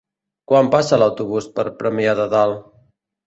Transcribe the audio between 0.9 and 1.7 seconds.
l'autobús per